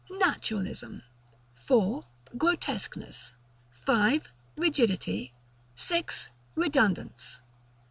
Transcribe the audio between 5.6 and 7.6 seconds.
6. Redundance.